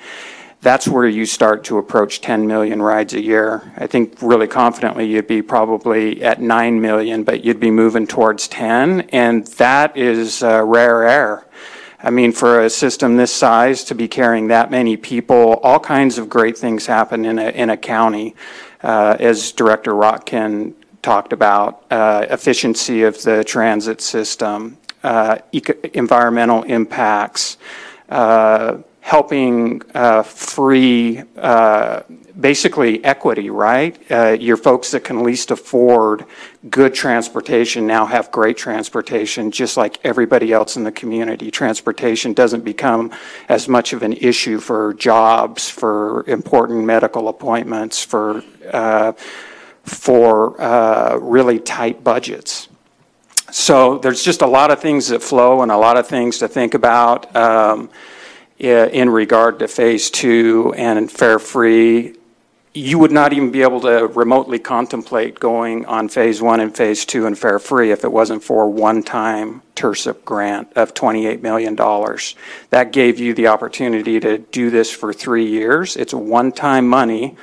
that's 0.61 0.87
where 0.87 1.07
you 1.07 1.25
start 1.25 1.63
to 1.65 1.77
approach 1.77 2.21
10 2.21 2.47
million 2.47 2.81
rides 2.81 3.13
a 3.13 3.21
year. 3.21 3.71
I 3.77 3.87
think 3.87 4.17
really 4.21 4.47
confidently 4.47 5.05
you'd 5.05 5.27
be 5.27 5.41
probably 5.41 6.23
at 6.23 6.41
9 6.41 6.81
million, 6.81 7.23
but 7.23 7.43
you'd 7.43 7.59
be 7.59 7.71
moving 7.71 8.07
towards 8.07 8.47
10, 8.47 9.01
and 9.11 9.45
that 9.47 9.95
is 9.95 10.41
uh, 10.41 10.63
rare 10.63 11.03
air. 11.03 11.45
I 11.99 12.09
mean, 12.09 12.31
for 12.31 12.61
a 12.61 12.69
system 12.69 13.17
this 13.17 13.33
size 13.33 13.83
to 13.85 13.95
be 13.95 14.07
carrying 14.07 14.47
that 14.47 14.69
many 14.69 14.97
people, 14.97 15.55
all 15.63 15.79
kinds 15.79 16.17
of 16.17 16.29
great 16.29 16.57
things 16.57 16.85
happen 16.85 17.25
in 17.25 17.39
a, 17.39 17.49
in 17.49 17.69
a 17.69 17.77
county, 17.77 18.35
uh, 18.83 19.17
as 19.19 19.51
Director 19.51 19.91
Rotkin 19.91 20.73
talked 21.01 21.33
about, 21.33 21.83
uh, 21.91 22.25
efficiency 22.29 23.03
of 23.03 23.21
the 23.23 23.43
transit 23.43 24.01
system, 24.01 24.77
uh, 25.03 25.37
eco- 25.51 25.79
environmental 25.93 26.63
impacts, 26.63 27.57
uh, 28.09 28.77
helping 29.07 29.81
uh, 29.93 30.21
free 30.21 31.23
uh, 31.37 32.01
basically 32.37 33.01
equity, 33.05 33.49
right? 33.49 33.95
Uh, 34.11 34.35
your 34.37 34.57
folks 34.57 34.91
that 34.91 35.01
can 35.05 35.23
least 35.23 35.49
afford 35.49 36.25
good 36.69 36.93
transportation 36.93 37.87
now 37.87 38.05
have 38.05 38.29
great 38.33 38.57
transportation, 38.57 39.49
just 39.49 39.77
like 39.77 39.97
everybody 40.03 40.51
else 40.51 40.75
in 40.75 40.83
the 40.83 40.91
community. 40.91 41.49
Transportation 41.49 42.33
doesn't 42.33 42.65
become 42.65 43.09
as 43.47 43.69
much 43.69 43.93
of 43.93 44.03
an 44.03 44.11
issue 44.11 44.59
for 44.59 44.93
jobs, 44.95 45.69
for 45.69 46.25
important 46.27 46.83
medical 46.83 47.29
appointments, 47.29 48.03
for 48.03 48.43
uh, 48.73 49.13
for 49.83 50.61
uh, 50.61 51.15
really 51.15 51.59
tight 51.59 52.03
budgets. 52.03 52.67
So 53.51 53.99
there's 53.99 54.21
just 54.21 54.41
a 54.41 54.47
lot 54.47 54.69
of 54.69 54.81
things 54.81 55.07
that 55.07 55.23
flow 55.23 55.61
and 55.61 55.71
a 55.71 55.77
lot 55.77 55.95
of 55.95 56.07
things 56.09 56.39
to 56.39 56.49
think 56.49 56.73
about. 56.73 57.33
Um, 57.33 57.89
in 58.59 59.09
regard 59.09 59.59
to 59.59 59.67
phase 59.67 60.09
two 60.09 60.73
and 60.75 61.11
fare 61.11 61.39
free, 61.39 62.15
you 62.73 62.99
would 62.99 63.11
not 63.11 63.33
even 63.33 63.49
be 63.51 63.63
able 63.63 63.81
to 63.81 64.07
remotely 64.07 64.59
contemplate 64.59 65.39
going 65.39 65.85
on 65.85 66.07
phase 66.09 66.41
one 66.41 66.59
and 66.59 66.75
phase 66.75 67.05
two 67.05 67.25
and 67.25 67.37
fare 67.37 67.57
free 67.59 67.91
if 67.91 68.03
it 68.03 68.11
wasn't 68.11 68.43
for 68.43 68.69
one 68.69 69.01
time 69.01 69.63
TIRCP 69.75 70.23
grant 70.23 70.73
of 70.75 70.93
$28 70.93 71.41
million. 71.41 71.75
That 71.75 72.91
gave 72.91 73.19
you 73.19 73.33
the 73.33 73.47
opportunity 73.47 74.19
to 74.19 74.37
do 74.37 74.69
this 74.69 74.91
for 74.91 75.11
three 75.11 75.47
years. 75.47 75.95
It's 75.95 76.13
one 76.13 76.51
time 76.51 76.87
money 76.87 77.35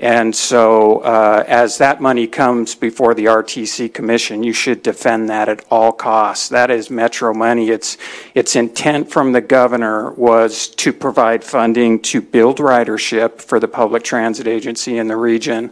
and 0.00 0.34
so, 0.34 1.00
uh, 1.00 1.44
as 1.46 1.76
that 1.76 2.00
money 2.00 2.26
comes 2.26 2.74
before 2.74 3.12
the 3.12 3.26
RTC 3.26 3.92
Commission, 3.92 4.42
you 4.42 4.54
should 4.54 4.82
defend 4.82 5.28
that 5.28 5.50
at 5.50 5.62
all 5.70 5.92
costs. 5.92 6.48
That 6.48 6.70
is 6.70 6.88
Metro 6.88 7.34
money. 7.34 7.68
Its 7.68 7.98
its 8.34 8.56
intent 8.56 9.10
from 9.10 9.32
the 9.32 9.42
governor 9.42 10.12
was 10.12 10.68
to 10.68 10.94
provide 10.94 11.44
funding 11.44 12.00
to 12.00 12.22
build 12.22 12.60
ridership 12.60 13.42
for 13.42 13.60
the 13.60 13.68
public 13.68 14.02
transit 14.02 14.46
agency 14.46 14.96
in 14.96 15.06
the 15.06 15.18
region, 15.18 15.70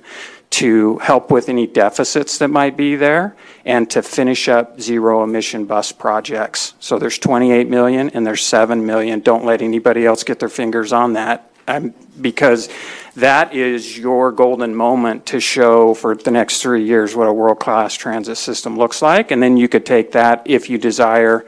to 0.50 0.98
help 0.98 1.30
with 1.30 1.48
any 1.48 1.66
deficits 1.66 2.36
that 2.36 2.48
might 2.48 2.76
be 2.76 2.96
there, 2.96 3.34
and 3.64 3.90
to 3.92 4.02
finish 4.02 4.46
up 4.46 4.78
zero 4.78 5.24
emission 5.24 5.64
bus 5.64 5.90
projects. 5.90 6.74
So 6.80 6.98
there's 6.98 7.16
28 7.16 7.66
million 7.70 8.10
and 8.10 8.26
there's 8.26 8.44
7 8.44 8.84
million. 8.84 9.20
Don't 9.20 9.46
let 9.46 9.62
anybody 9.62 10.04
else 10.04 10.22
get 10.22 10.38
their 10.38 10.50
fingers 10.50 10.92
on 10.92 11.14
that. 11.14 11.50
I'm, 11.68 11.94
because 12.20 12.68
that 13.14 13.52
is 13.52 13.98
your 13.98 14.30
golden 14.32 14.74
moment 14.74 15.26
to 15.26 15.40
show 15.40 15.92
for 15.94 16.14
the 16.14 16.30
next 16.30 16.62
three 16.62 16.84
years 16.84 17.16
what 17.16 17.28
a 17.28 17.32
world-class 17.32 17.94
transit 17.94 18.36
system 18.38 18.76
looks 18.76 19.02
like. 19.02 19.30
And 19.30 19.42
then 19.42 19.56
you 19.56 19.68
could 19.68 19.84
take 19.84 20.12
that 20.12 20.42
if 20.44 20.70
you 20.70 20.78
desire, 20.78 21.44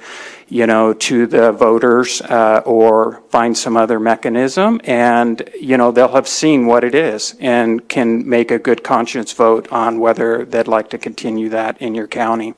you 0.49 0.67
know, 0.67 0.93
to 0.93 1.29
the 1.29 1.53
voters 1.53 2.21
uh, 2.23 2.63
or 2.67 3.23
find 3.29 3.57
some 3.57 3.77
other 3.77 4.01
mechanism. 4.01 4.81
And, 4.83 5.49
you 5.61 5.77
know, 5.77 5.93
they'll 5.93 6.09
have 6.09 6.27
seen 6.27 6.67
what 6.67 6.83
it 6.83 6.95
is 6.95 7.37
and 7.39 7.89
can 7.89 8.29
make 8.29 8.51
a 8.51 8.59
good 8.59 8.83
conscience 8.83 9.33
vote 9.33 9.71
on 9.71 10.01
whether 10.01 10.45
they'd 10.45 10.67
like 10.67 10.91
to 10.91 10.99
continue 10.99 11.51
that 11.51 11.81
in 11.81 11.95
your 11.95 12.09
county. 12.09 12.55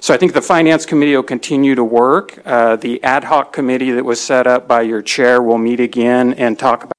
So 0.00 0.14
I 0.14 0.16
think 0.16 0.32
the 0.32 0.40
Finance 0.40 0.86
Committee 0.86 1.14
will 1.14 1.22
continue 1.22 1.74
to 1.74 1.84
work. 1.84 2.40
Uh, 2.46 2.76
the 2.76 3.02
ad 3.04 3.24
hoc 3.24 3.52
committee 3.52 3.90
that 3.90 4.04
was 4.04 4.18
set 4.18 4.46
up 4.46 4.66
by 4.66 4.80
your 4.80 5.02
chair 5.02 5.42
will 5.42 5.58
meet 5.58 5.80
again 5.80 6.32
and 6.34 6.58
talk 6.58 6.84
about 6.84 6.95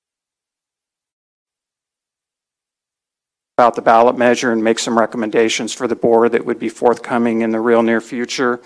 about 3.59 3.73
the 3.73 3.81
ballot 3.81 4.15
measure 4.15 4.51
and 4.51 4.63
make 4.63 4.77
some 4.77 4.95
recommendations 4.95 5.73
for 5.73 5.87
the 5.87 5.95
board 5.95 6.33
that 6.33 6.45
would 6.45 6.59
be 6.59 6.69
forthcoming 6.69 7.41
in 7.41 7.49
the 7.49 7.59
real 7.59 7.81
near 7.81 7.99
future. 7.99 8.59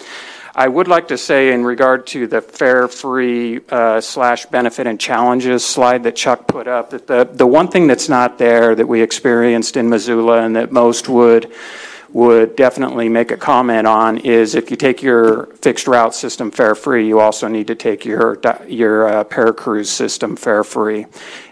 I 0.54 0.68
would 0.68 0.90
like 0.90 1.08
to 1.08 1.18
say 1.18 1.54
in 1.54 1.64
regard 1.64 2.06
to 2.08 2.28
the 2.28 2.42
fare, 2.42 2.90
free 2.90 3.62
uh, 3.70 4.02
slash 4.02 4.48
benefit 4.48 4.88
and 4.88 5.00
challenges 5.00 5.64
slide 5.64 6.04
that 6.04 6.18
Chuck 6.18 6.46
put 6.46 6.68
up, 6.68 6.90
that 6.90 7.08
the, 7.08 7.24
the 7.24 7.48
one 7.48 7.70
thing 7.70 7.88
that's 7.88 8.10
not 8.10 8.38
there 8.38 8.76
that 8.76 8.86
we 8.86 9.02
experienced 9.02 9.78
in 9.78 9.88
Missoula 9.88 10.42
and 10.42 10.58
that 10.58 10.74
most 10.74 11.08
would 11.08 11.54
would 12.10 12.58
definitely 12.58 13.08
make 13.08 13.32
a 13.32 13.38
comment 13.38 13.88
on 13.88 14.18
is 14.18 14.56
if 14.56 14.70
you 14.70 14.76
take 14.76 15.02
your 15.02 15.46
fixed 15.62 15.88
route 15.88 16.14
system 16.14 16.52
fare 16.52 16.76
free, 16.76 17.08
you 17.08 17.22
also 17.22 17.48
need 17.48 17.68
to 17.68 17.76
take 17.76 18.04
your 18.04 18.38
your 18.68 19.08
uh, 19.08 19.24
Paracruz 19.24 19.86
system 19.86 20.36
fare 20.36 20.66
free. 20.66 21.06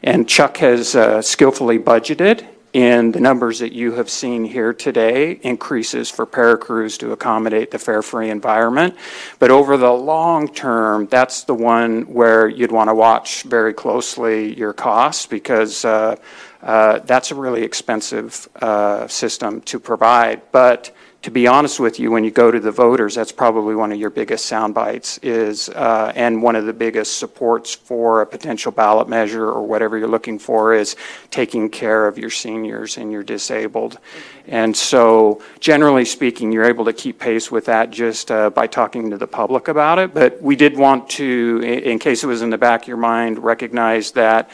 And 0.04 0.28
Chuck 0.28 0.58
has 0.58 0.94
uh, 0.94 1.22
skillfully 1.22 1.80
budgeted 1.80 2.46
in 2.74 3.12
the 3.12 3.20
numbers 3.20 3.60
that 3.60 3.72
you 3.72 3.94
have 3.94 4.10
seen 4.10 4.44
here 4.46 4.74
today, 4.74 5.40
increases 5.42 6.10
for 6.10 6.26
Paracruz 6.26 6.98
to 7.00 7.12
accommodate 7.12 7.72
the 7.72 7.80
fare-free 7.80 8.30
environment. 8.30 8.96
But 9.40 9.50
over 9.50 9.78
the 9.78 9.92
long 9.92 10.48
term, 10.48 11.08
that's 11.08 11.44
the 11.44 11.56
one 11.56 12.04
where 12.04 12.48
you'd 12.48 12.72
want 12.72 12.90
to 12.90 12.96
watch 12.96 13.44
very 13.44 13.74
closely 13.74 14.54
your 14.54 14.74
costs 14.74 15.26
because 15.26 15.84
uh, 15.84 16.16
uh, 16.62 17.00
that's 17.00 17.32
a 17.32 17.36
really 17.36 17.64
expensive 17.64 18.48
uh, 18.62 19.08
system 19.08 19.62
to 19.62 19.80
provide. 19.80 20.42
But 20.52 20.92
to 21.22 21.32
be 21.32 21.48
honest 21.48 21.82
with 21.82 22.00
you, 22.00 22.12
when 22.12 22.24
you 22.24 22.32
go 22.32 22.50
to 22.50 22.60
the 22.62 22.72
voters, 22.72 23.16
that's 23.16 23.34
probably 23.34 23.76
one 23.76 23.92
of 23.92 24.00
your 24.00 24.10
biggest 24.10 24.46
sound 24.46 24.74
bites 24.74 25.18
is, 25.22 25.68
uh, 25.70 26.14
and 26.16 26.42
one 26.42 26.56
of 26.56 26.66
the 26.66 26.72
biggest 26.72 27.18
supports 27.18 27.76
for 27.76 28.22
a 28.22 28.26
potential 28.26 28.72
ballot 28.72 29.10
measure 29.10 29.46
or 29.46 29.64
whatever 29.64 29.98
you're 29.98 30.08
looking 30.08 30.40
for 30.40 30.74
is 30.74 30.96
taking 31.30 31.70
care 31.70 32.08
of 32.08 32.18
your 32.18 32.30
seniors 32.30 32.98
and 32.98 33.12
your 33.12 33.22
disabled. 33.24 34.00
And 34.48 34.76
so 34.76 35.42
generally 35.60 36.06
speaking, 36.06 36.54
you're 36.54 36.64
able 36.64 36.86
to 36.86 36.94
keep 36.94 37.20
pace 37.20 37.52
with 37.52 37.66
that 37.66 37.92
just 37.92 38.32
uh, 38.32 38.50
by 38.50 38.68
talking 38.68 39.10
to 39.10 39.18
the 39.18 39.28
public 39.28 39.68
about 39.68 40.00
it. 40.00 40.14
But 40.14 40.42
we 40.42 40.56
did 40.56 40.78
want 40.78 41.10
to, 41.12 41.62
in 41.64 42.00
in 42.00 42.00
case 42.00 42.24
it 42.24 42.28
was 42.28 42.42
in 42.42 42.50
the 42.50 42.58
back 42.58 42.84
of 42.84 42.88
your 42.88 42.98
mind, 42.98 43.44
recognize 43.44 44.12
that 44.12 44.50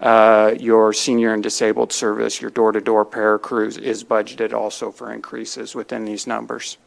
uh, 0.00 0.54
your 0.58 0.92
senior 0.92 1.34
and 1.34 1.42
disabled 1.42 1.92
service, 1.92 2.40
your 2.40 2.50
door-to-door 2.50 3.04
Paracruz 3.04 3.78
is 3.78 4.02
budgeted 4.02 4.52
also 4.52 4.90
for 4.90 5.12
increases 5.12 5.74
within 5.74 6.04
these 6.04 6.26
numbers. 6.26 6.78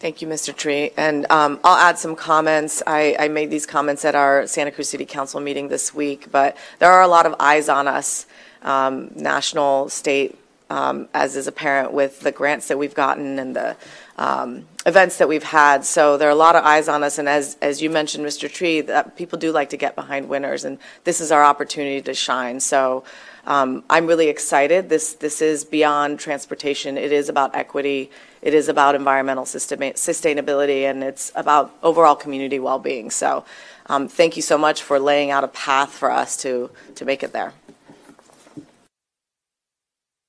Thank 0.00 0.20
you, 0.20 0.28
Mr. 0.28 0.54
Tree. 0.54 0.90
And 0.98 1.24
um, 1.30 1.58
I'll 1.64 1.78
add 1.78 1.98
some 1.98 2.14
comments. 2.14 2.82
I, 2.86 3.16
I 3.18 3.28
made 3.28 3.48
these 3.48 3.64
comments 3.64 4.04
at 4.04 4.14
our 4.14 4.46
Santa 4.46 4.70
Cruz 4.70 4.90
City 4.90 5.06
Council 5.06 5.40
meeting 5.40 5.68
this 5.68 5.94
week, 5.94 6.30
but 6.30 6.56
there 6.78 6.92
are 6.92 7.00
a 7.00 7.08
lot 7.08 7.24
of 7.24 7.34
eyes 7.40 7.70
on 7.70 7.88
us, 7.88 8.26
um, 8.62 9.10
national, 9.14 9.88
state, 9.88 10.38
um, 10.70 11.08
as 11.14 11.36
is 11.36 11.46
apparent 11.46 11.92
with 11.92 12.20
the 12.20 12.32
grants 12.32 12.68
that 12.68 12.78
we've 12.78 12.94
gotten 12.94 13.38
and 13.38 13.54
the 13.54 13.76
um, 14.16 14.66
events 14.86 15.18
that 15.18 15.28
we've 15.28 15.42
had. 15.42 15.84
So 15.84 16.16
there 16.16 16.28
are 16.28 16.32
a 16.32 16.36
lot 16.36 16.56
of 16.56 16.64
eyes 16.64 16.88
on 16.88 17.02
us, 17.02 17.18
and 17.18 17.28
as, 17.28 17.56
as 17.60 17.82
you 17.82 17.90
mentioned, 17.90 18.24
Mr. 18.24 18.50
Tree, 18.52 18.80
that 18.82 19.16
people 19.16 19.38
do 19.38 19.52
like 19.52 19.70
to 19.70 19.76
get 19.76 19.94
behind 19.94 20.28
winners, 20.28 20.64
and 20.64 20.78
this 21.04 21.20
is 21.20 21.32
our 21.32 21.44
opportunity 21.44 22.00
to 22.02 22.14
shine. 22.14 22.60
So 22.60 23.04
um, 23.46 23.84
I'm 23.90 24.06
really 24.06 24.28
excited. 24.28 24.88
This, 24.88 25.14
this 25.14 25.42
is 25.42 25.64
beyond 25.64 26.18
transportation. 26.18 26.96
It 26.96 27.12
is 27.12 27.28
about 27.28 27.54
equity. 27.54 28.10
It 28.40 28.54
is 28.54 28.68
about 28.68 28.94
environmental 28.94 29.46
system- 29.46 29.80
sustainability, 29.80 30.88
and 30.88 31.02
it's 31.02 31.32
about 31.34 31.74
overall 31.82 32.14
community 32.14 32.58
well-being. 32.58 33.10
So 33.10 33.44
um, 33.86 34.08
thank 34.08 34.36
you 34.36 34.42
so 34.42 34.56
much 34.56 34.82
for 34.82 34.98
laying 34.98 35.30
out 35.30 35.44
a 35.44 35.48
path 35.48 35.90
for 35.90 36.10
us 36.10 36.36
to, 36.38 36.70
to 36.94 37.04
make 37.04 37.22
it 37.22 37.32
there. 37.32 37.52